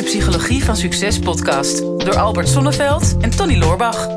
[0.00, 4.08] de Psychologie van Succes podcast door Albert Sonneveld en Tony Loorbach.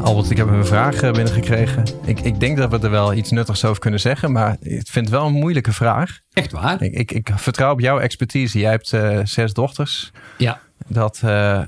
[0.00, 1.84] Albert, ik heb een vraag eh, binnengekregen.
[2.04, 5.06] Ik, ik denk dat we er wel iets nuttigs over kunnen zeggen, maar ik vind
[5.06, 6.20] het wel een moeilijke vraag.
[6.32, 6.82] Echt waar?
[6.82, 8.58] Ik, ik, ik vertrouw op jouw expertise.
[8.58, 10.10] Jij hebt eh, zes dochters.
[10.36, 10.60] Ja.
[10.86, 11.62] Dat, eh,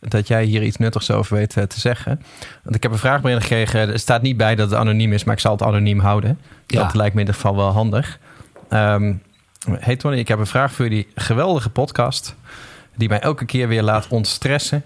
[0.00, 2.20] dat jij hier iets nuttigs over weet te zeggen.
[2.62, 3.80] Want ik heb een vraag binnengekregen.
[3.80, 6.38] Er staat niet bij dat het anoniem is, maar ik zal het anoniem houden.
[6.66, 6.82] Ja.
[6.82, 8.18] Dat lijkt me in ieder geval wel handig.
[8.68, 9.12] Ehm
[9.70, 12.34] hey Tony, ik heb een vraag voor jullie geweldige podcast.
[12.94, 14.84] Die mij elke keer weer laat ontstressen.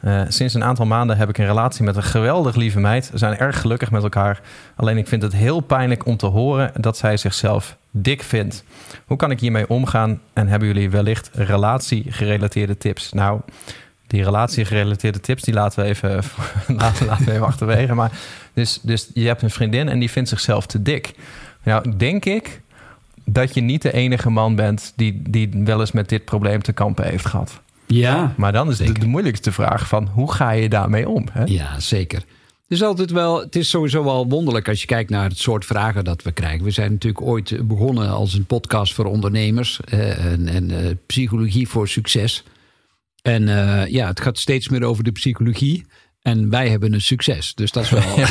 [0.00, 3.10] Eh, sinds een aantal maanden heb ik een relatie met een geweldig lieve meid.
[3.10, 4.40] We zijn erg gelukkig met elkaar.
[4.76, 8.64] Alleen ik vind het heel pijnlijk om te horen dat zij zichzelf dik vindt.
[9.06, 10.20] Hoe kan ik hiermee omgaan?
[10.32, 13.12] En hebben jullie wellicht relatiegerelateerde tips?
[13.12, 13.40] Nou,
[14.12, 16.22] die relatiegerelateerde tips die laten we even,
[16.76, 17.94] laten, laten we even achterwege.
[17.94, 18.12] Maar
[18.52, 21.14] dus, dus je hebt een vriendin en die vindt zichzelf te dik.
[21.62, 22.60] Nou, denk ik
[23.24, 26.72] dat je niet de enige man bent die, die wel eens met dit probleem te
[26.72, 27.60] kampen heeft gehad.
[27.86, 31.26] Ja, Maar dan is de, de moeilijkste vraag van hoe ga je daarmee om?
[31.32, 31.44] Hè?
[31.44, 32.18] ja, zeker.
[32.18, 35.64] Het is altijd wel, het is sowieso wel wonderlijk als je kijkt naar het soort
[35.64, 36.64] vragen dat we krijgen.
[36.64, 41.68] We zijn natuurlijk ooit begonnen als een podcast voor ondernemers eh, en, en eh, psychologie
[41.68, 42.44] voor succes.
[43.22, 45.86] En eh, ja, het gaat steeds meer over de psychologie.
[46.22, 47.54] En wij hebben een succes.
[47.54, 48.28] Dus dat is wel Ja,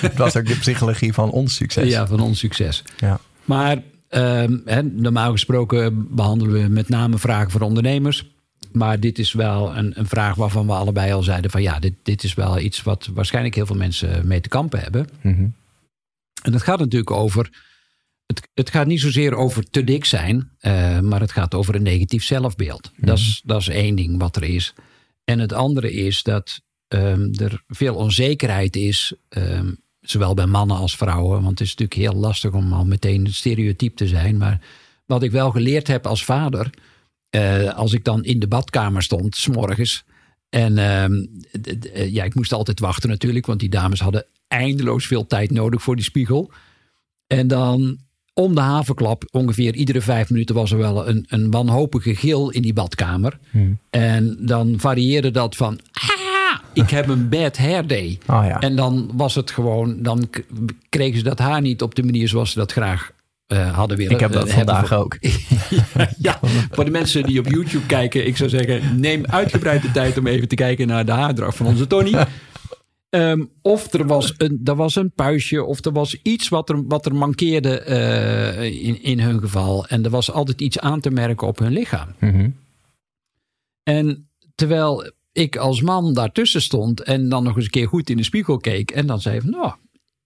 [0.00, 1.88] dat was ook de psychologie van ons succes.
[1.88, 2.82] ja, van ons succes.
[2.96, 3.20] Ja.
[3.44, 8.30] Maar ehm, hè, normaal gesproken behandelen we met name vragen voor ondernemers.
[8.72, 11.94] Maar dit is wel een, een vraag waarvan we allebei al zeiden: van ja, dit,
[12.02, 15.08] dit is wel iets wat waarschijnlijk heel veel mensen mee te kampen hebben.
[15.20, 15.46] Mhm.
[16.42, 17.50] En het gaat natuurlijk over.
[18.32, 21.82] Het, het gaat niet zozeer over te dik zijn, eh, maar het gaat over een
[21.82, 22.90] negatief zelfbeeld.
[22.96, 24.74] Dat, is, dat is één ding wat er is.
[25.24, 30.96] En het andere is dat ehm, er veel onzekerheid is, ehm, zowel bij mannen als
[30.96, 31.42] vrouwen.
[31.42, 34.36] Want het is natuurlijk heel lastig om al meteen een stereotype te zijn.
[34.36, 34.60] Maar
[35.06, 36.70] wat ik wel geleerd heb als vader,
[37.30, 40.04] eh, als ik dan in de badkamer stond, s'morgens.
[40.48, 45.50] En eh, ja, ik moest altijd wachten natuurlijk, want die dames hadden eindeloos veel tijd
[45.50, 46.52] nodig voor die spiegel.
[47.26, 47.98] En dan
[48.34, 52.62] om de havenklap, ongeveer iedere vijf minuten was er wel een, een wanhopige gil in
[52.62, 53.38] die badkamer.
[53.90, 58.18] En dan varieerde dat van, ah, ik heb een bad hair day.
[58.26, 58.60] Oh ja.
[58.60, 60.28] En dan was het gewoon, dan
[60.88, 63.10] kregen ze dat haar niet op de manier zoals ze dat graag
[63.46, 64.12] eh, hadden willen.
[64.12, 65.18] Ik heb dat eh, vandaag voor- ook.
[66.18, 66.38] ja,
[66.70, 70.26] voor de mensen die op YouTube kijken, ik zou zeggen, neem uitgebreid de tijd om
[70.26, 72.14] even te kijken naar de haardracht van onze Tony.
[73.12, 76.86] Ehm, of er was, een, er was een puistje, of er was iets wat er,
[76.86, 79.86] wat er mankeerde eh, in, in hun geval.
[79.86, 82.08] En er was altijd iets aan te merken op hun lichaam.
[82.18, 82.50] Mhm.
[83.82, 88.16] En terwijl ik als man daartussen stond en dan nog eens een keer goed in
[88.16, 89.72] de spiegel keek en dan zei van, nou,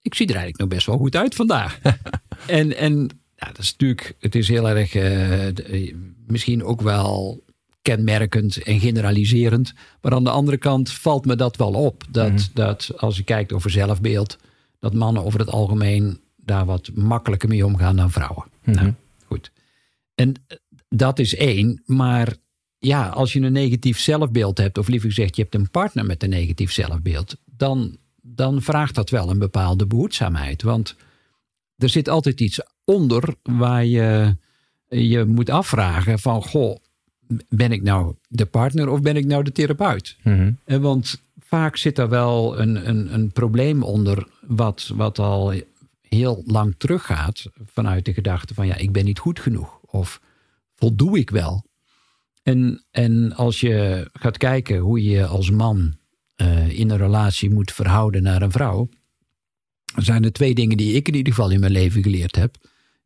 [0.01, 1.79] ik zie er eigenlijk nog best wel goed uit vandaag.
[2.47, 5.93] en en ja, dat is natuurlijk, het is heel erg, eh,
[6.27, 7.43] misschien ook wel
[7.87, 9.73] kenmerkend en generaliserend.
[10.01, 12.03] Maar aan de andere kant valt me dat wel op.
[12.09, 14.37] Dat, dat als je kijkt over zelfbeeld,
[14.79, 18.45] dat mannen over het algemeen daar wat makkelijker mee omgaan dan vrouwen.
[18.63, 18.93] Nou,
[19.25, 19.51] goed.
[20.15, 20.57] En eh,
[20.89, 21.81] dat is één.
[21.85, 22.35] Maar
[22.79, 26.23] ja, als je een negatief zelfbeeld hebt, of liever gezegd, je hebt een partner met
[26.23, 30.61] een negatief zelfbeeld, dan, dan vraagt dat wel een bepaalde behoedzaamheid.
[30.61, 30.95] Want
[31.77, 34.35] er zit altijd iets onder waar je
[34.87, 36.77] je moet afvragen van, goh,
[37.49, 40.17] ben ik nou de partner of ben ik nou de therapeut?
[40.63, 45.53] Eh, Want vaak zit daar wel een, een, een probleem onder wat, wat al
[46.01, 50.21] heel lang teruggaat vanuit de gedachte van ja, ik ben niet goed genoeg of
[50.75, 51.65] voldoe ik wel?
[52.43, 55.97] En, en als je gaat kijken hoe je als man
[56.35, 58.89] eh, in een relatie moet verhouden naar een vrouw,
[59.93, 62.55] dan zijn er twee dingen die ik in ieder geval in mijn leven geleerd heb.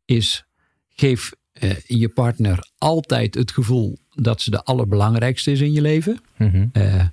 [0.06, 0.46] Is
[0.90, 6.22] geef eh, je partner altijd het gevoel dat ze de allerbelangrijkste is in je leven.
[6.38, 6.67] Mhm.
[6.72, 7.05] Eh,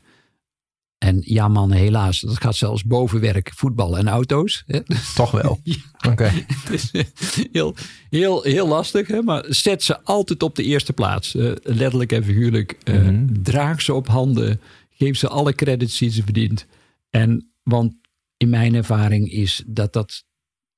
[0.98, 4.62] en ja, mannen, helaas, dat gaat zelfs boven werk, voetbal en auto's.
[4.66, 4.81] Hè?
[5.14, 5.60] Toch wel.
[5.64, 6.10] Ja.
[6.10, 6.24] Oké.
[6.62, 7.04] Het is eh,
[7.53, 7.74] heel,
[8.10, 9.22] heel, heel lastig, hè?
[9.22, 11.33] maar zet ze altijd op de eerste plaats.
[11.62, 12.78] Letterlijk en figuurlijk.
[12.84, 13.27] Mhm.
[13.42, 14.60] Draag ze op handen.
[14.91, 16.66] Geef ze alle credits die ze verdient.
[17.10, 17.94] En, want
[18.36, 20.24] in mijn ervaring is dat dat...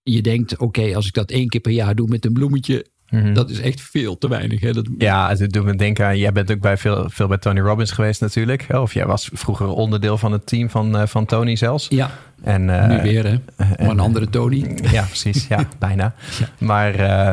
[0.03, 2.87] Je denkt, oké, als ik dat één keer per jaar doe met een bloemetje...
[3.11, 3.33] Mhm.
[3.35, 4.61] dat is echt veel te weinig.
[4.61, 4.73] Hè?
[4.73, 7.61] Dat, Ja, het doet me denken aan, jij bent ook bij veel, veel bij Tony
[7.61, 8.67] Robbins geweest natuurlijk.
[8.73, 11.87] Of jij was vroeger onderdeel van het team van, eh, van Tony zelfs.
[11.89, 12.11] ja,
[12.43, 13.39] En, eh, nu weer hè.
[13.57, 14.79] Maar een andere Tony.
[14.93, 15.47] Ja, precies.
[15.47, 16.15] Ja, bijna.
[16.59, 17.33] Maar eh,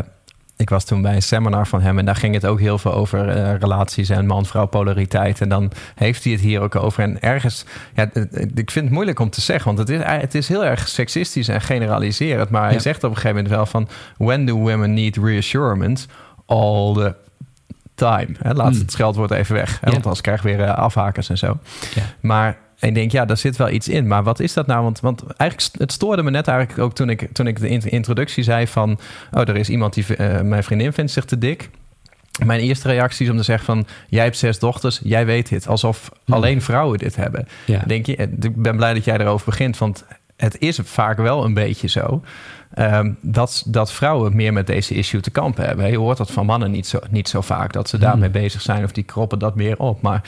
[0.58, 2.94] ik was toen bij een seminar van hem en daar ging het ook heel veel
[2.94, 5.42] over eh, relaties en man-vrouw polariteit.
[5.42, 7.04] En dan heeft hij het hier ook over.
[7.04, 8.10] En ergens, ja,
[8.56, 11.48] ik vind het moeilijk om te zeggen, want het is, het is heel erg seksistisch
[11.48, 12.50] en generaliserend.
[12.50, 13.88] Maar hij zegt op een gegeven moment wel van:
[14.18, 16.08] When do women need reassurance?
[16.46, 17.16] All the
[17.96, 18.28] time.
[18.40, 18.80] Hè, laat mm.
[18.80, 21.58] het scheldwoord even weg, hè, want anders krijg je weer uh, afhakers en zo.
[21.96, 22.02] Ja.
[22.20, 24.08] Maar en ik denk, ja, daar zit wel iets in.
[24.08, 24.84] Maar wat is dat nou?
[24.84, 28.44] Want, want eigenlijk, het stoorde me net eigenlijk ook toen ik, toen ik de introductie
[28.44, 29.00] zei van...
[29.32, 31.70] oh, er is iemand die uh, mijn vriendin vindt zich te dik.
[32.46, 33.86] Mijn eerste reactie is om te zeggen van...
[34.10, 35.68] jij hebt zes dochters, jij weet dit.
[35.68, 37.48] Alsof alleen vrouwen dit hebben.
[37.66, 37.84] Ja.
[37.88, 41.54] Denk je, ik ben blij dat jij erover begint, want het is vaak wel een
[41.54, 42.22] beetje zo...
[42.80, 45.92] Um, dat, dat vrouwen meer met deze issue te kampen hebben.
[45.92, 48.42] Je hoort dat van mannen niet zo, niet zo vaak, dat ze daarmee hmm.
[48.42, 50.02] bezig zijn of die kroppen dat meer op.
[50.02, 50.24] Maar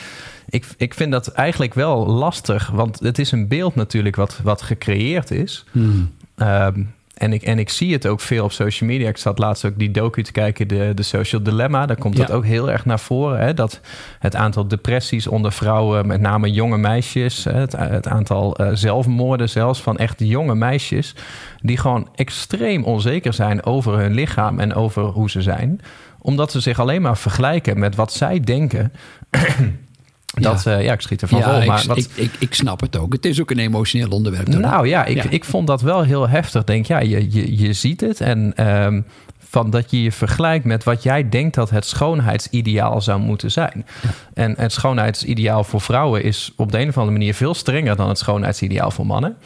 [0.49, 4.61] ik, ik vind dat eigenlijk wel lastig, want het is een beeld natuurlijk wat, wat
[4.61, 5.65] gecreëerd is.
[5.71, 6.11] Hmm.
[6.35, 6.83] Ehm,
[7.19, 9.09] en ik, en ik zie het ook veel op social media.
[9.09, 11.85] Ik zat laatst ook die docu te kijken, de, de Social Dilemma.
[11.85, 13.39] Daar komt dat ook heel erg naar voren.
[13.39, 13.53] Hè?
[13.53, 13.81] Dat
[14.19, 17.43] het aantal depressies onder vrouwen, met name jonge meisjes...
[17.43, 21.15] het, het aantal uh, zelfmoorden zelfs van echt jonge meisjes...
[21.61, 25.81] die gewoon extreem onzeker zijn over hun lichaam en over hoe ze zijn.
[26.21, 28.91] Omdat ze zich alleen maar vergelijken met wat zij denken...
[30.33, 30.77] Dat, ja.
[30.77, 31.65] Uh, ja, ik schiet ervan ja, vol.
[31.65, 31.97] Maar ik, wat...
[31.97, 33.13] ik, ik, ik, snap het ook.
[33.13, 34.47] Het is ook een emotioneel onderwerp.
[34.47, 36.63] Nou ja ik, ik vond dat wel heel heftig.
[36.63, 39.05] Denk, ja, je, je, je ziet het en um,
[39.49, 43.85] van dat je je vergelijkt met wat jij denkt dat het schoonheidsideaal zou moeten zijn.
[44.01, 44.09] Ja.
[44.33, 48.07] En het schoonheidsideaal voor vrouwen is op de een of andere manier veel strenger dan
[48.07, 49.37] het schoonheidsideaal voor mannen.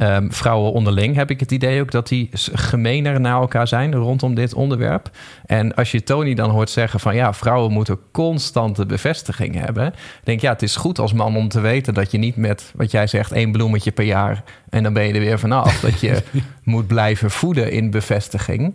[0.00, 4.34] Um, vrouwen onderling heb ik het idee ook dat die gemener naar elkaar zijn rondom
[4.34, 5.10] dit onderwerp.
[5.46, 9.94] En als je Tony dan hoort zeggen van ja, vrouwen moeten constante bevestiging hebben.
[10.24, 12.90] Denk ja, het is goed als man om te weten dat je niet met wat
[12.90, 15.80] jij zegt één bloemetje per jaar en dan ben je er weer vanaf.
[15.80, 16.22] dat je
[16.64, 18.74] moet blijven voeden in bevestiging.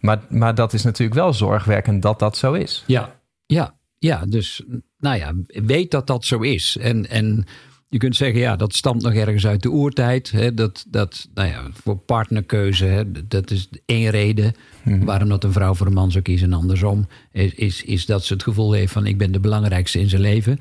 [0.00, 2.84] Maar, maar dat is natuurlijk wel zorgwekkend dat dat zo is.
[2.86, 4.24] Ja, ja, ja.
[4.26, 4.62] Dus
[4.98, 6.76] nou ja, weet dat dat zo is.
[6.80, 7.44] En, en
[7.88, 10.30] je kunt zeggen, ja, dat stamt nog ergens uit de oertijd.
[10.30, 15.04] Hè, dat, dat, nou ja, voor partnerkeuze, hè, dat is één reden hmm.
[15.04, 17.06] waarom dat een vrouw voor een man zou kiezen en andersom.
[17.32, 20.22] Is, is, is dat ze het gevoel heeft van ik ben de belangrijkste in zijn
[20.22, 20.58] leven.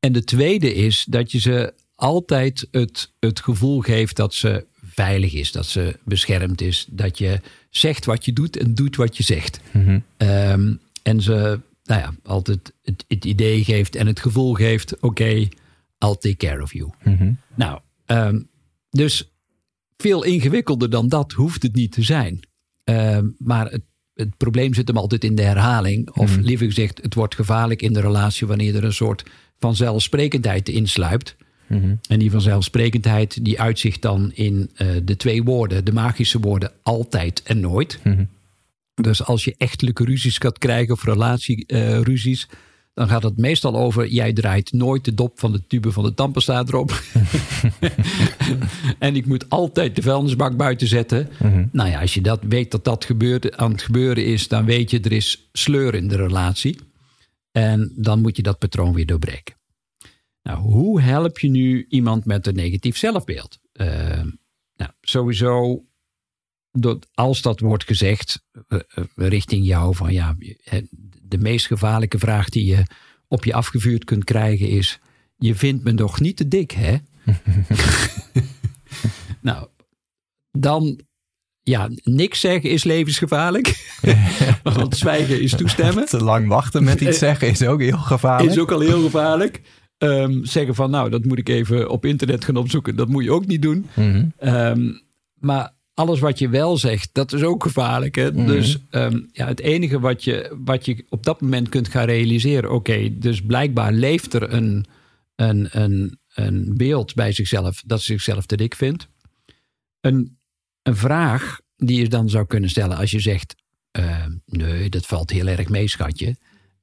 [0.00, 5.32] En de tweede is dat je ze altijd het, het gevoel geeft dat ze veilig
[5.32, 6.86] is, dat ze beschermd is.
[6.90, 7.40] Dat je
[7.78, 9.60] zegt wat je doet en doet wat je zegt.
[9.70, 10.02] Hmm.
[10.16, 15.48] Um, en ze nou ja, altijd het, het idee geeft en het gevoel geeft: oké,
[15.98, 16.90] I'll take care of you.
[17.02, 17.32] Mhm.
[17.54, 18.48] Nou, um,
[18.90, 19.30] dus
[19.96, 22.40] veel ingewikkelder dan dat hoeft het niet te zijn.
[22.84, 23.82] Um, maar het,
[24.14, 26.10] het, probleem zit hem altijd in de herhaling.
[26.10, 29.22] Of mm liever gezegd, het wordt gevaarlijk in de relatie wanneer er een soort
[29.58, 31.36] vanzelfsprekendheid insluipt.
[31.68, 36.72] Mm En die vanzelfsprekendheid die uitzicht dan in uh, de twee woorden, de magische woorden
[36.82, 37.98] altijd en nooit.
[38.02, 38.24] Mhm.
[38.94, 42.58] Dus als je echtelijke ruzies gaat krijgen of relatieruzies, uh,
[42.96, 46.14] dan gaat het meestal over: jij draait nooit de dop van de tube van de
[46.14, 47.02] tandpasta erop.
[48.98, 51.28] en ik moet altijd de vuilnisbak buiten zetten.
[51.38, 51.66] Mhm.
[51.72, 54.90] Nou ja, als je dat weet dat dat gebeurt, aan het gebeuren is, dan weet
[54.90, 56.78] je er is sleur in de relatie.
[57.52, 59.54] En dan moet je dat patroon weer doorbreken.
[60.46, 63.58] Nou, hoe help je nu iemand met een negatief zelfbeeld?
[63.72, 64.22] Uh,
[64.76, 65.84] nou, sowieso,
[67.14, 68.80] als dat wordt gezegd uh,
[69.14, 70.36] richting jou van ja,
[71.22, 72.82] de meest gevaarlijke vraag die je
[73.28, 74.98] op je afgevuurd kunt krijgen is:
[75.36, 76.96] Je vindt me nog niet te dik, hè?
[79.48, 79.68] nou,
[80.50, 81.00] dan,
[81.62, 83.98] ja, niks zeggen is levensgevaarlijk.
[84.62, 86.06] Want zwijgen is toestemmen.
[86.06, 88.50] Te lang wachten met iets zeggen is ook heel gevaarlijk.
[88.50, 89.62] Is ook al heel gevaarlijk.
[89.98, 92.96] Um, zeggen van, nou, dat moet ik even op internet gaan opzoeken.
[92.96, 93.86] Dat moet je ook niet doen.
[93.94, 98.14] Mm um, maar alles wat je wel zegt, dat is ook gevaarlijk.
[98.14, 98.32] Hè?
[98.32, 98.46] Mhm.
[98.46, 102.72] Dus ehm, ja, het enige wat je, wat je op dat moment kunt gaan realiseren,
[102.72, 104.86] oké, dus blijkbaar leeft er een,
[105.34, 109.08] een, een, een beeld bij zichzelf dat ze zichzelf te dik vindt.
[110.00, 110.38] Een,
[110.82, 113.54] een vraag die je dan zou kunnen stellen als je zegt,
[113.98, 116.36] uh, nee, dat valt heel erg mee, schatje.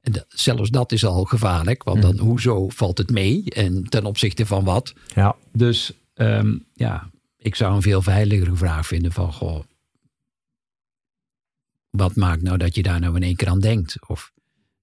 [0.04, 2.24] En dat, zelfs dat is al gevaarlijk, want dan, mhm.
[2.24, 4.94] hoezo valt het mee en ten opzichte van wat?
[5.16, 5.36] Ja.
[5.52, 9.64] Dus um, ja, ik zou een veel veiligere vraag vinden van, goh,
[11.90, 14.08] wat maakt nou dat je daar nou in één keer aan denkt?
[14.08, 14.32] Of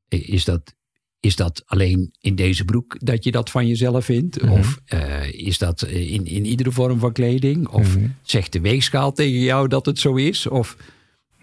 [0.08, 0.74] is dat,
[1.20, 4.42] is dat alleen in deze broek dat je dat van jezelf vindt?
[4.42, 4.52] Mhm.
[4.52, 7.68] Of uh, is dat in, in iedere vorm van kleding?
[7.68, 8.14] Of mm -hmm.
[8.22, 10.46] zegt de weegschaal tegen jou dat het zo is?
[10.46, 10.76] Of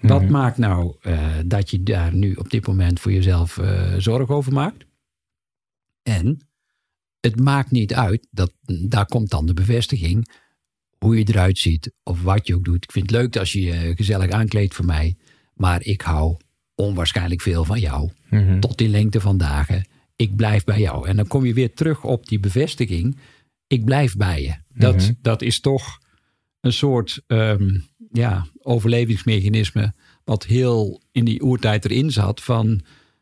[0.02, 0.32] wat mhm.
[0.32, 4.54] maakt nou uh, dat je daar nu op dit moment voor jezelf uh, zorgen over
[4.54, 4.86] maakt?
[6.04, 6.48] En
[7.20, 10.28] het maakt niet uit, dat, daar komt dan de bevestiging
[10.98, 12.84] hoe je eruit ziet of wat je ook doet.
[12.84, 15.16] Ik vind het leuk als je je gezellig aankleedt voor mij.
[15.54, 16.38] Maar ik hou
[16.76, 18.12] onwaarschijnlijk veel van jou.
[18.30, 18.60] Mhm.
[18.60, 19.88] Tot in lengte van dagen.
[20.16, 21.08] Ik blijf bij jou.
[21.08, 23.18] En dan kom je weer terug op die bevestiging.
[23.68, 24.56] Ik blijf bij je.
[24.74, 25.12] Dat, Mhm.
[25.22, 26.00] dat is toch
[26.62, 27.80] een soort ehm,
[28.18, 29.94] ja, overlevingsmechanisme.
[30.24, 32.42] Wat heel in die oertijd erin zat.
[32.44, 32.82] Van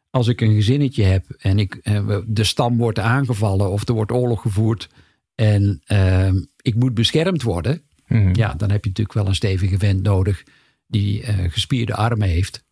[0.10, 4.12] als ik een gezinnetje heb en ik, eh, de stam wordt aangevallen of er wordt
[4.12, 4.90] oorlog gevoerd.
[5.36, 7.82] En ehm, ik moet beschermd worden.
[8.08, 8.36] Mhm.
[8.36, 10.44] Ja, dan heb je natuurlijk wel een stevige vent nodig
[10.88, 12.64] die eh, gespierde armen heeft.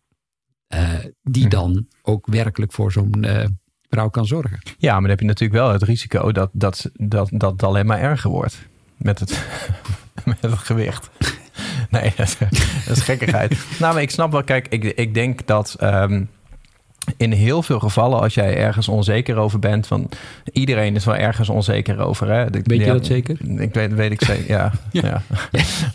[0.66, 1.50] eh, die Mhm.
[1.50, 3.26] dan ook werkelijk voor zo'n
[3.88, 4.58] vrouw kan zorgen.
[4.78, 7.98] Ja, maar dan heb je natuurlijk wel het risico dat dat, dat, dat alleen maar
[8.00, 8.68] erger wordt.
[8.96, 9.46] Met het,
[10.24, 11.10] met het gewicht.
[12.00, 12.12] Nee,
[12.86, 13.56] dat is gekkigheid.
[13.78, 16.22] nou, maar ik snap wel, kijk, ik, ik denk dat ehm,
[17.16, 20.08] in heel veel gevallen, als jij ergens onzeker over bent, van
[20.52, 22.30] iedereen is wel ergens onzeker over.
[22.30, 22.44] Hè?
[22.50, 23.36] Weet je dat zeker?
[23.60, 24.72] Ik weet, weet ik zeker, ja.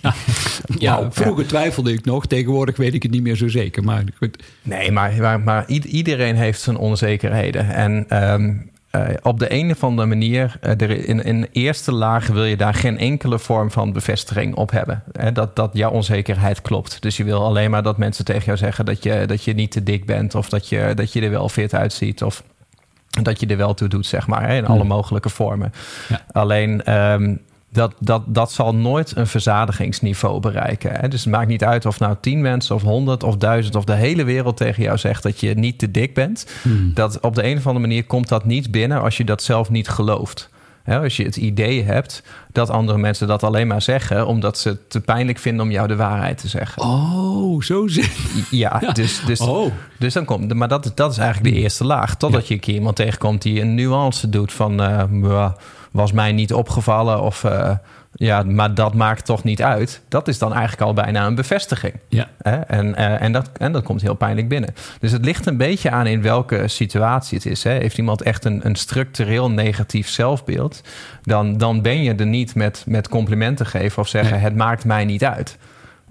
[0.79, 1.07] ja.
[1.11, 2.25] Vroeger twijfelde ik nog.
[2.25, 3.83] Tegenwoordig weet ik het niet meer zo zeker.
[3.83, 7.69] Maar goed, Nee, maar, maar, iedereen heeft zijn onzekerheden.
[7.69, 8.53] En ehm,
[8.91, 12.43] eh, op de een of andere manier, eh, er, in, in de eerste laag wil
[12.43, 15.03] je daar geen enkele vorm van bevestiging op hebben.
[15.11, 17.01] Hè, dat, dat jouw onzekerheid klopt.
[17.01, 19.71] Dus je wil alleen maar dat mensen tegen jou zeggen dat je, dat je niet
[19.71, 20.35] te dik bent.
[20.35, 22.23] Of dat je, dat je er wel fit uitziet.
[22.23, 22.43] Of
[23.09, 24.47] dat je er wel toe doet, zeg maar.
[24.47, 25.73] Hè, in alle mogelijke vormen.
[26.07, 26.21] Ja.
[26.31, 26.83] Alleen...
[26.83, 27.35] ehm,
[27.71, 30.91] dat, dat, dat zal nooit een verzadigingsniveau bereiken.
[30.99, 31.07] Hè?
[31.07, 33.93] Dus het maakt niet uit of nou tien mensen of honderd of duizend of de
[33.95, 36.45] hele wereld tegen jou zegt dat je niet te dik bent.
[36.93, 39.69] Dat op de een of andere manier komt dat niet binnen als je dat zelf
[39.69, 40.49] niet gelooft.
[40.83, 44.69] Hè, als je het idee hebt dat andere mensen dat alleen maar zeggen omdat ze
[44.69, 46.81] het te pijnlijk vinden om jou de waarheid te zeggen.
[46.83, 48.11] oh, zo zit
[48.51, 49.71] Ja, dus, dus, Oh.
[49.99, 50.53] dus dan komt.
[50.53, 52.15] Maar dat, dat is eigenlijk de eerste laag.
[52.17, 54.81] Totdat je een keer iemand tegenkomt die een nuance doet van.
[54.81, 55.51] eh, "Mwah,
[55.91, 57.21] was mij niet opgevallen.
[57.21, 57.71] Of eh,
[58.13, 60.01] ja, maar dat maakt toch niet uit.
[60.07, 61.93] Dat is dan eigenlijk al bijna een bevestiging.
[62.07, 62.27] Ja.
[62.41, 62.55] Hè?
[62.55, 64.73] En, eh, en, dat, en dat komt heel pijnlijk binnen.
[64.99, 67.63] Dus het ligt een beetje aan in welke situatie het is.
[67.63, 67.71] Hè?
[67.71, 70.81] Heeft iemand echt een, een structureel negatief zelfbeeld,
[71.23, 74.43] dan, dan ben je er niet met, met complimenten geven of zeggen: Nee.
[74.43, 75.57] het maakt mij niet uit.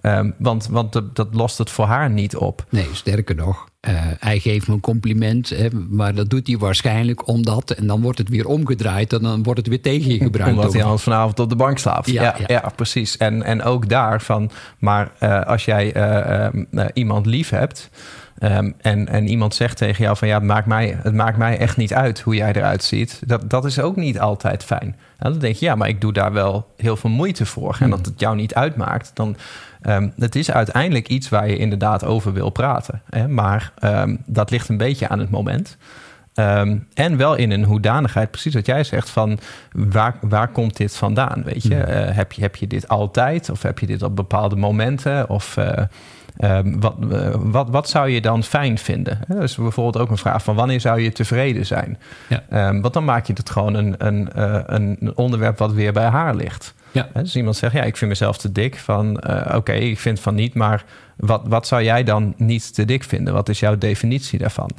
[0.00, 2.64] Ehm, want want dat, dat lost het voor haar niet op.
[2.70, 3.66] Nee, sterker nog.
[3.80, 5.48] eh, hij geeft me een compliment.
[5.48, 7.70] Hè, maar dat doet hij waarschijnlijk omdat.
[7.70, 9.12] En dan wordt het weer omgedraaid.
[9.12, 10.56] En dan wordt het weer tegen je gebruikt.
[10.56, 12.10] Omdat hij anders vanavond op de bank slaapt.
[12.10, 12.72] Ja, Ja, ja, ja.
[12.76, 13.16] precies.
[13.16, 14.50] En, en ook daarvan.
[14.78, 17.90] Maar eh, als jij eh, eh, eh, iemand lief hebt.
[18.38, 21.58] ehm, en, en iemand zegt tegen jou van ja, het maakt, mij, het maakt mij
[21.58, 23.20] echt niet uit hoe jij eruit ziet.
[23.26, 24.96] Dat, dat is ook niet altijd fijn.
[25.18, 27.76] En dan denk je, ja, maar ik doe daar wel heel veel moeite voor.
[27.80, 29.36] En dat het jou niet uitmaakt, dan
[29.88, 33.02] ehm, het is uiteindelijk iets waar je inderdaad over wil praten.
[33.10, 33.28] Hè?
[33.28, 35.76] Maar ehm, dat ligt een beetje aan het moment.
[36.38, 39.38] Ehm, en wel in een hoedanigheid, precies wat jij zegt, van
[39.72, 41.42] waar, waar komt dit vandaan?
[41.44, 41.76] Weet je?
[41.76, 43.50] Eh, heb je, heb je dit altijd?
[43.50, 45.28] Of heb je dit op bepaalde momenten?
[45.28, 45.84] Of eh,
[46.38, 49.18] ehm, wat, eh, wat, wat zou je dan fijn vinden?
[49.26, 51.98] Hè, Dus bijvoorbeeld ook een vraag van wanneer zou je tevreden zijn?
[52.28, 52.42] Ja.
[52.50, 56.06] Ehm, want dan maak je het gewoon een, een, eh, een onderwerp wat weer bij
[56.06, 56.74] haar ligt.
[56.92, 57.08] Ja.
[57.12, 58.76] Dus iemand zegt, ja, ik vind mezelf te dik.
[58.76, 60.84] Van, eh, oké, ik vind van niet, maar
[61.16, 63.34] wat, wat zou jij dan niet te dik vinden?
[63.34, 64.70] Wat is jouw definitie daarvan?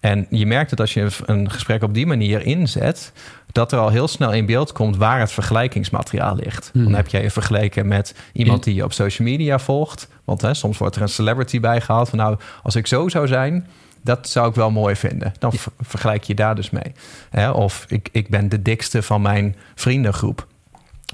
[0.00, 3.12] En je merkt dat als je een gesprek op die manier inzet,
[3.56, 6.70] dat er al heel snel in beeld komt waar het vergelijkingsmateriaal ligt.
[6.72, 10.08] Dan heb jij je vergeleken met iemand die je op social media volgt.
[10.24, 13.26] Want hè, soms wordt er een celebrity bij gehaald van nou, als ik zo zou
[13.26, 13.66] zijn,
[14.02, 15.32] dat zou ik wel mooi vinden.
[15.38, 16.92] Dan ver- vergelijk je daar dus mee.
[17.30, 20.46] Hè, of ik, ik ben de dikste van mijn vriendengroep.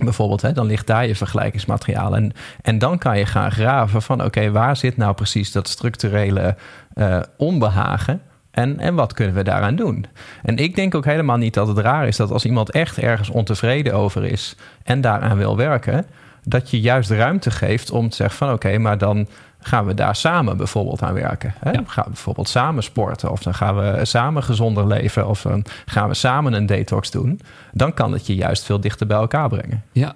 [0.05, 2.17] Bijvoorbeeld, hè, dan ligt daar je vergelijkingsmateriaal.
[2.17, 2.33] En,
[2.63, 4.25] en dan kan je gaan graven van...
[4.25, 6.57] oké, waar zit nou precies dat structurele
[6.95, 8.23] eh, onbehagen...
[8.53, 10.07] En, en wat kunnen we daaraan doen?
[10.43, 12.17] En ik denk ook helemaal niet dat het raar is...
[12.17, 14.57] dat als iemand echt ergens ontevreden over is...
[14.83, 16.07] en daaraan wil werken...
[16.45, 18.53] dat je juist ruimte geeft om te zeggen van...
[18.53, 19.27] oké, maar dan
[19.61, 21.55] gaan we daar samen bijvoorbeeld aan werken.
[21.59, 21.71] Hè?
[21.71, 21.83] Ja.
[21.87, 23.31] Gaan we bijvoorbeeld samen sporten...
[23.31, 25.29] of dan gaan we samen gezonder leven...
[25.29, 27.41] of dan gaan we samen een detox doen...
[27.73, 29.83] dan kan het je juist veel dichter bij elkaar brengen.
[29.93, 30.15] Ja.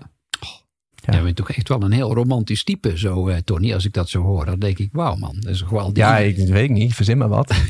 [1.07, 1.13] Ja.
[1.13, 3.73] Jij bent toch echt wel een heel romantisch type, zo, eh, Tony.
[3.75, 5.37] Als ik dat zo hoor, dan denk ik, wauw man.
[5.41, 6.95] Dat is gewoon Ja, ik weet ik niet.
[6.95, 7.55] Verzin maar wat.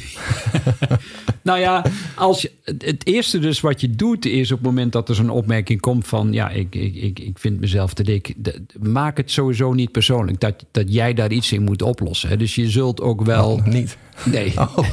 [1.43, 5.09] Nou ja, als je, het- eerste dus wat je doet is op het moment dat
[5.09, 6.33] er zo'n opmerking komt van...
[6.33, 8.35] ja, ik, ik, ik, ik vind mezelf te dik.
[8.37, 10.41] De- maak het sowieso niet persoonlijk.
[10.41, 12.29] Dat, dat jij daar iets in moet oplossen.
[12.29, 12.37] hè.
[12.37, 13.61] Dus je zult ook wel...
[13.65, 13.97] niet.
[14.25, 14.53] Nee.
[14.59, 14.79] Oh.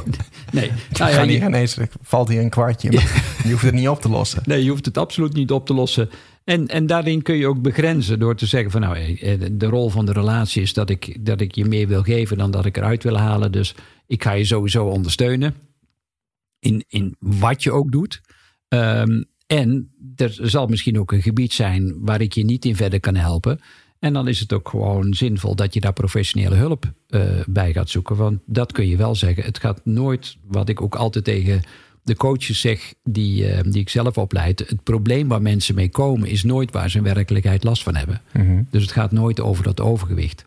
[0.52, 0.70] nee.
[0.98, 2.92] Nou ja, hier ineens valt hier een kwartje.
[2.92, 4.42] Maar je hoeft het niet op te lossen.
[4.44, 6.10] Nee, je hoeft het absoluut niet op te lossen.
[6.44, 9.90] En, en daarin kun je ook begrenzen door te zeggen van nou, eh, de rol
[9.90, 12.76] van de relatie is dat ik, dat ik je meer wil geven dan dat ik
[12.76, 13.52] eruit wil halen.
[13.52, 13.74] Dus
[14.06, 15.54] ik ga je sowieso ondersteunen
[16.58, 18.20] in, in wat je ook doet.
[18.68, 23.00] Ehm, en er zal misschien ook een gebied zijn waar ik je niet in verder
[23.00, 23.60] kan helpen.
[23.98, 27.90] En dan is het ook gewoon zinvol dat je daar professionele hulp uh, bij gaat
[27.90, 28.16] zoeken.
[28.16, 29.44] Want dat kun je wel zeggen.
[29.44, 31.62] Het gaat nooit, wat ik ook altijd tegen
[32.04, 34.58] de coaches zeg die, uh, die ik zelf opleid.
[34.58, 38.20] Het probleem waar mensen mee komen is nooit waar ze in werkelijkheid last van hebben.
[38.32, 38.62] Mhm.
[38.70, 40.44] Dus het gaat nooit over dat overgewicht.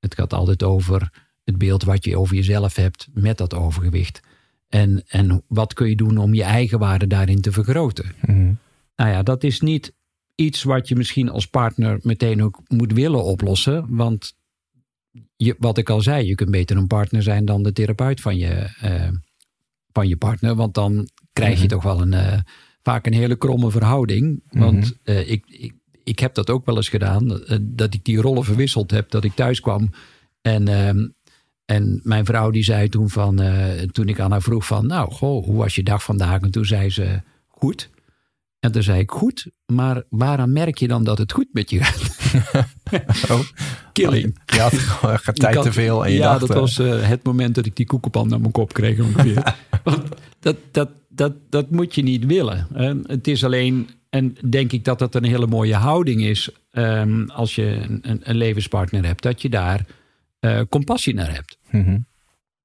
[0.00, 1.12] Het gaat altijd over
[1.44, 4.20] het beeld wat je over jezelf hebt met dat overgewicht.
[4.68, 8.12] En, en wat kun je doen om je eigen waarde daarin te vergroten?
[8.20, 8.52] Mhm.
[8.96, 9.92] Nou ja, dat is niet
[10.34, 13.86] iets wat je misschien als partner meteen ook moet willen oplossen.
[13.88, 14.34] Want
[15.36, 18.36] je, wat ik al zei, je kunt beter een partner zijn dan de therapeut van
[18.36, 19.08] je, eh,
[19.92, 20.54] van je partner.
[20.54, 21.68] Want dan krijg je Mhm.
[21.68, 22.38] toch wel een, eh,
[22.82, 24.42] vaak een hele kromme verhouding.
[24.50, 24.92] Want Mhm.
[25.02, 27.40] eh, ik, ik, ik heb dat ook wel eens gedaan.
[27.44, 29.10] eh, dat ik die rollen verwisseld heb.
[29.10, 29.90] Dat ik thuis kwam
[30.42, 30.68] en...
[30.68, 31.08] ehm,
[31.64, 33.40] en mijn vrouw die zei toen van,
[33.92, 36.40] toen ik aan haar vroeg van, nou, goh, hoe was je dag vandaag?
[36.40, 37.90] En toen zei ze, goed.
[38.60, 41.84] En toen zei ik, goed, maar waaraan merk je dan dat het goed met je
[41.84, 42.18] gaat?
[43.30, 43.40] Oh.
[43.92, 44.38] Killing.
[44.46, 46.40] Je had gewoon tijd te veel en je ja, dacht...
[46.40, 49.54] dat eh, was eh, het moment dat ik die koekenpan naar mijn kop kreeg ongeveer.
[49.84, 50.02] Want
[50.40, 52.66] dat, dat, dat, dat moet je niet willen.
[53.06, 56.50] het is alleen, en denk ik dat dat een hele mooie houding is...
[56.70, 59.86] ehm, als je een, een, een levenspartner hebt, dat je daar
[60.40, 61.58] eh, compassie naar hebt.
[61.70, 61.98] mhm.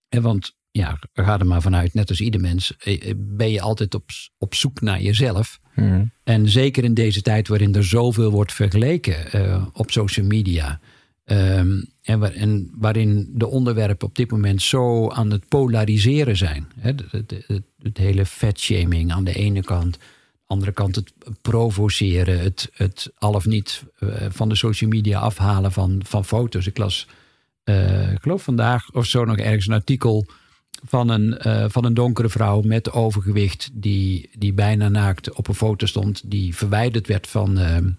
[0.10, 3.62] En want ja, ga er maar vanuit, net als ieder mens, eh, eh, ben je
[3.62, 5.60] altijd op, op zoek naar jezelf.
[5.76, 6.04] Mhm.
[6.24, 10.80] En zeker in deze tijd waarin er zoveel wordt vergeleken eh, op social media.
[11.26, 16.68] ehm, en, waar- en waarin de onderwerpen op dit moment zo aan het polariseren zijn.
[16.80, 19.96] Hè, het, het, het, hele fatshaming aan de ene kant.
[19.96, 20.00] Aan de
[20.48, 22.40] andere kant het provoceren.
[22.40, 23.84] Het, het al of niet
[24.30, 26.68] van de social media afhalen van, van foto's.
[26.68, 27.08] Ik las,
[28.14, 30.26] ik geloof vandaag of zo nog ergens een artikel
[30.86, 33.70] van een, eh, van een donkere vrouw met overgewicht.
[33.74, 36.22] Die, die bijna naakt op een foto stond.
[36.32, 37.90] Die verwijderd werd van, ehm,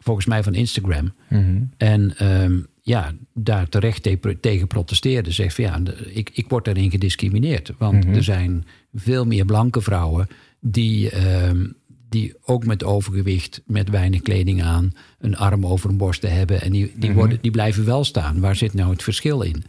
[0.00, 1.12] volgens mij van Instagram.
[1.28, 1.62] Mhm.
[1.76, 5.30] En ehm, ja, daar terecht te- tegen protesteerde.
[5.30, 5.80] Zegt van ja,
[6.12, 7.72] ik, ik word daarin gediscrimineerd.
[7.78, 8.14] Want Mhm.
[8.14, 10.26] er zijn veel meer blanke vrouwen
[10.60, 11.66] die, ehm,
[12.08, 16.60] die ook met overgewicht, met weinig kleding aan, een arm over een borst te hebben.
[16.62, 17.18] En die, die, Mhm.
[17.18, 18.40] worden, die blijven wel staan.
[18.40, 19.64] Waar zit nou het verschil in?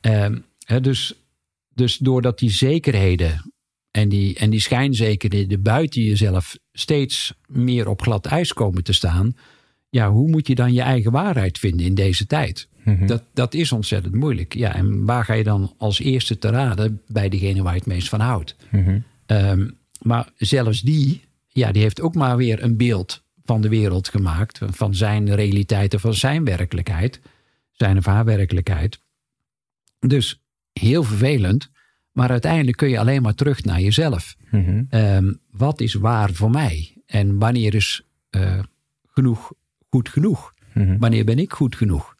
[0.00, 1.14] Ehm, hè, dus,
[1.80, 3.52] dus doordat die zekerheden
[3.90, 9.36] en die, en die schijnzekerheden buiten jezelf steeds meer op glad ijs komen te staan.
[9.90, 12.68] Ja, hoe moet je dan je eigen waarheid vinden in deze tijd?
[12.84, 13.06] Mhm.
[13.06, 14.54] Dat, dat is ontzettend moeilijk.
[14.54, 17.88] Ja, en waar ga je dan als eerste te raden bij degene waar je het
[17.88, 18.56] meest van houdt?
[18.70, 18.98] Mhm.
[19.26, 19.70] Ehm,
[20.02, 24.60] maar zelfs die, ja, die heeft ook maar weer een beeld van de wereld gemaakt.
[24.70, 27.20] Van zijn realiteit en van zijn werkelijkheid.
[27.70, 29.00] Zijn of haar werkelijkheid.
[29.98, 30.40] Dus
[30.80, 31.70] heel vervelend.
[32.12, 34.36] Maar uiteindelijk kun je alleen maar terug naar jezelf.
[34.50, 34.82] Mhm.
[34.88, 37.02] Ehm, wat is waar voor mij?
[37.06, 38.58] En wanneer is eh,
[39.06, 39.52] genoeg
[39.88, 40.52] goed genoeg?
[40.74, 40.98] Mhm.
[40.98, 42.14] Wanneer ben ik goed genoeg?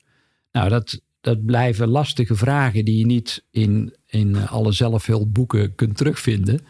[0.52, 6.60] Nou, dat, dat blijven lastige vragen die je niet in, in alle zelfhulpboeken kunt terugvinden.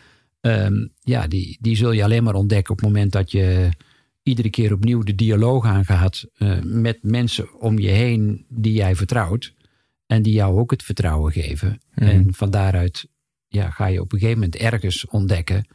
[0.40, 3.68] Ehm, ja, die, die zul je alleen maar ontdekken op het moment dat je
[4.22, 9.55] iedere keer opnieuw de dialoog aangaat eh, met mensen om je heen die jij vertrouwt.
[10.10, 11.80] En die jou ook het vertrouwen geven.
[11.94, 12.08] Mhm.
[12.08, 13.08] En van daaruit
[13.48, 15.66] ja, ga je op een gegeven moment ergens ontdekken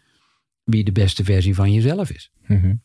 [0.63, 2.31] wie de beste versie van jezelf is.
[2.47, 2.75] Mhm.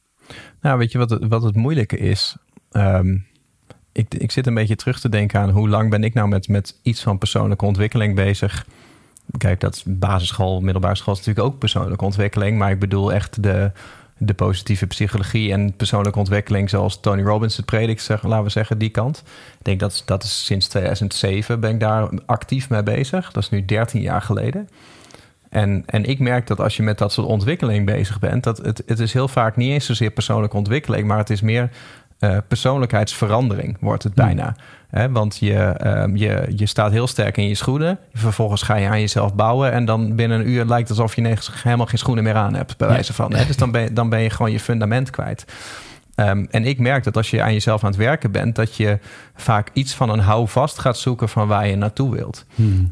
[0.61, 2.37] Nou, weet je wat het, wat het moeilijke is?
[2.71, 3.19] Ehm,
[3.93, 6.49] ik, ik zit een beetje terug te denken aan hoe lang ben ik nou met,
[6.49, 8.67] met iets van persoonlijke ontwikkeling bezig.
[9.39, 12.59] Kijk, dat is basisschool, middelbare school is natuurlijk ook persoonlijke ontwikkeling.
[12.59, 13.73] Maar ik bedoel echt de,
[14.23, 18.79] de positieve psychologie en persoonlijke ontwikkeling zoals Tony Robbins het predikt, zeg, laten we zeggen,
[18.79, 19.23] die kant.
[19.59, 23.33] Ik denk dat dat is sinds 2007 ben ik daar actief mee bezig.
[23.33, 24.69] Dat is nu 13 jaar geleden.
[25.49, 28.83] En, en ik merk dat als je met dat soort ontwikkeling bezig bent, dat het,
[28.87, 31.71] het is heel vaak niet eens zozeer persoonlijke ontwikkeling, maar het is meer
[32.21, 34.57] eh, persoonlijkheidsverandering, wordt het bijna.
[34.91, 37.99] Hè, want je, ehm, je, je staat heel sterk in je schoenen.
[38.13, 39.73] Vervolgens ga je aan jezelf bouwen.
[39.73, 42.77] En dan binnen een uur lijkt het alsof je helemaal geen schoenen meer aan hebt,
[42.77, 42.93] bij Ja.
[42.95, 43.35] wijze van.
[43.35, 43.47] Hè?
[43.47, 45.45] Dus dan ben, je, dan ben je gewoon je fundament kwijt.
[46.15, 48.99] Ehm, en ik merk dat als je aan jezelf aan het werken bent, dat je
[49.35, 52.45] vaak iets van een houvast gaat zoeken van waar je naartoe wilt.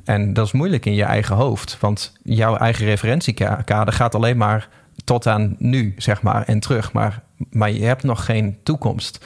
[0.05, 4.69] En dat is moeilijk in je eigen hoofd, want jouw eigen referentiekader gaat alleen maar
[5.05, 6.93] tot aan nu, zeg maar, en terug.
[6.93, 9.25] Maar, maar je hebt nog geen toekomst.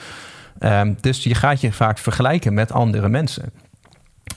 [0.59, 3.53] Ehm, dus je gaat je vaak vergelijken met andere mensen.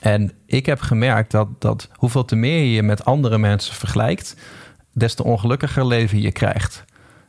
[0.00, 4.36] En ik heb gemerkt dat, dat hoeveel te meer je je met andere mensen vergelijkt,
[4.92, 6.84] des te ongelukkiger leven je krijgt.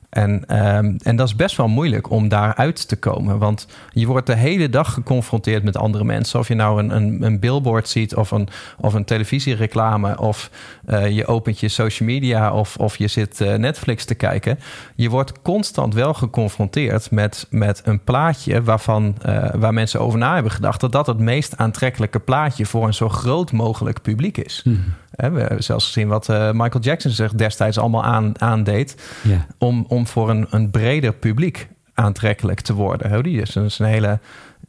[0.09, 3.37] En, ehm, en dat is best wel moeilijk om daaruit te komen.
[3.37, 6.39] Want je wordt de hele dag geconfronteerd met andere mensen.
[6.39, 10.19] Of je nou een, een, een billboard ziet of een, of een televisiereclame.
[10.19, 10.49] Of
[10.89, 14.59] uh, je opent je social media of, of je zit uh, Netflix te kijken.
[14.95, 20.33] Je wordt constant wel geconfronteerd met, met een plaatje waarvan, uh, waar mensen over na
[20.33, 20.79] hebben gedacht.
[20.79, 24.61] Dat dat het meest aantrekkelijke plaatje voor een zo groot mogelijk publiek is.
[24.63, 24.83] Hmm.
[25.17, 28.95] We hebben zelfs gezien wat Michael Jackson zich destijds allemaal aan, aandeed.
[29.23, 29.45] Ja.
[29.57, 33.23] Om, om voor een, een breder publiek aantrekkelijk te worden.
[33.23, 34.19] Die is een hele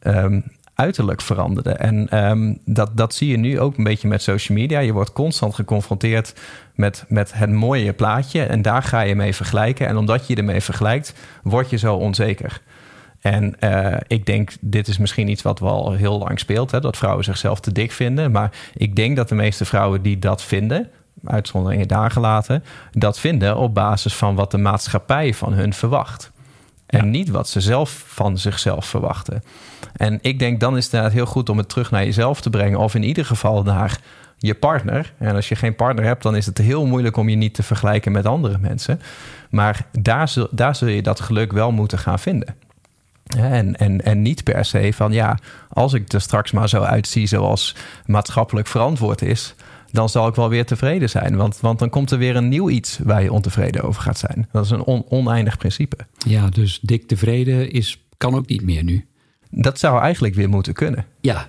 [0.03, 0.43] um,
[0.79, 1.71] uiterlijk veranderde.
[1.71, 4.79] En um, dat, dat zie je nu ook een beetje met social media.
[4.79, 6.33] Je wordt constant geconfronteerd
[6.75, 8.43] met, met het mooie plaatje.
[8.43, 9.87] En daar ga je mee vergelijken.
[9.87, 12.61] En omdat je ermee vergelijkt, word je zo onzeker.
[13.21, 16.97] En uh, ik denk, dit is misschien iets wat wel heel lang speelt, hè, dat
[16.97, 18.31] vrouwen zichzelf te dik vinden.
[18.31, 20.89] Maar ik denk dat de meeste vrouwen die dat vinden,
[21.23, 26.31] uitzonderingen daar gelaten, dat vinden op basis van wat de maatschappij van hun verwacht.
[26.85, 27.09] En ja.
[27.11, 29.43] niet wat ze zelf van zichzelf verwachten.
[29.95, 32.49] En ik denk dan is het inderdaad heel goed om het terug naar jezelf te
[32.49, 32.79] brengen.
[32.79, 33.99] Of in ieder geval naar
[34.37, 35.13] je partner.
[35.17, 37.63] En als je geen partner hebt, dan is het heel moeilijk om je niet te
[37.63, 39.01] vergelijken met andere mensen.
[39.49, 42.55] Maar daar zul, daar zul je dat geluk wel moeten gaan vinden.
[43.37, 45.37] En, en, en niet per se van ja,
[45.69, 49.55] als ik er straks maar zo uitzie zoals maatschappelijk verantwoord is,
[49.91, 51.35] dan zal ik wel weer tevreden zijn.
[51.35, 54.47] Want, want dan komt er weer een nieuw iets waar je ontevreden over gaat zijn.
[54.51, 55.97] Dat is een on, oneindig principe.
[56.17, 59.07] Ja, dus dik tevreden is, kan ook niet meer nu.
[59.49, 61.05] Dat zou eigenlijk weer moeten kunnen.
[61.21, 61.47] Ja.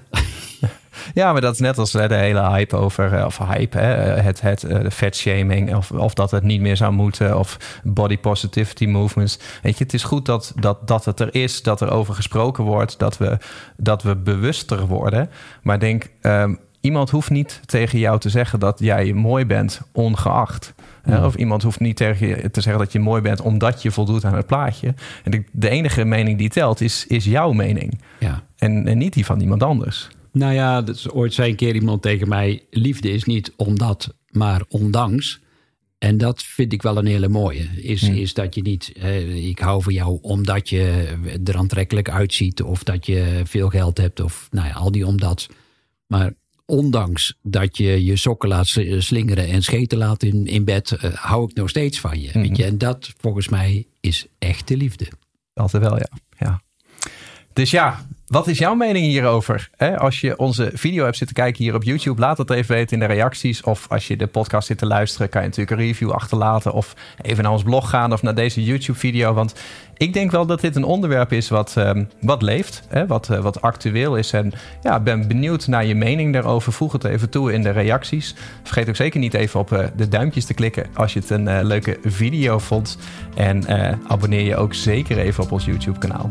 [1.14, 4.60] Ja, maar dat is net als de hele hype over, of hype, hè, het, het
[4.60, 9.38] de fatshaming, of, of dat het niet meer zou moeten, of body positivity movements.
[9.62, 12.64] Weet je, het is goed dat, dat, dat het er is, dat er over gesproken
[12.64, 13.38] wordt, dat we,
[13.76, 15.30] dat we bewuster worden.
[15.62, 20.74] Maar denk, um, iemand hoeft niet tegen jou te zeggen dat jij mooi bent, ongeacht.
[21.04, 21.26] Ja.
[21.26, 24.24] Of iemand hoeft niet tegen je te zeggen dat je mooi bent omdat je voldoet
[24.24, 24.94] aan het plaatje.
[25.24, 28.00] En de, de enige mening die telt is, is jouw mening.
[28.18, 28.42] Ja.
[28.56, 30.08] En, en niet die van iemand anders.
[30.32, 34.14] Nou ja, dat is, ooit zei een keer iemand tegen mij: liefde is niet omdat,
[34.30, 35.40] maar ondanks.
[35.98, 37.68] En dat vind ik wel een hele mooie.
[37.76, 41.14] Is, is dat je niet, eh, ik hou van jou omdat je
[41.44, 42.62] er aantrekkelijk uitziet.
[42.62, 44.20] Of dat je veel geld hebt.
[44.20, 45.48] Of nou ja, al die omdat.
[46.06, 46.32] Maar
[46.64, 48.66] ondanks dat je je sokken laat
[48.98, 50.92] slingeren en scheten laat in, in bed.
[50.92, 52.28] eh, hou ik nog steeds van je.
[52.28, 52.40] Mhm.
[52.40, 52.64] Weet je.
[52.64, 55.06] En dat volgens mij is echte liefde.
[55.54, 56.08] Altijd wel, ja.
[56.38, 56.62] ja.
[57.52, 59.70] Dus ja, wat is jouw mening hierover?
[59.96, 63.08] Als je onze video hebt zitten kijken hier op YouTube, laat het even weten in
[63.08, 63.62] de reacties.
[63.62, 66.72] Of als je de podcast zit te luisteren, kan je natuurlijk een review achterlaten.
[66.72, 69.32] Of even naar ons blog gaan of naar deze YouTube-video.
[69.32, 69.54] Want
[69.96, 73.62] ik denk wel dat dit een onderwerp is wat, um, wat leeft, wat, uh, wat
[73.62, 74.32] actueel is.
[74.32, 76.72] En ja, ben benieuwd naar je mening daarover.
[76.72, 78.34] Voeg het even toe in de reacties.
[78.62, 81.46] Vergeet ook zeker niet even op uh, de duimpjes te klikken als je het een
[81.46, 82.98] uh, leuke video vond.
[83.34, 83.64] En
[84.08, 86.30] abonneer je ook zeker even op ons YouTube-kanaal.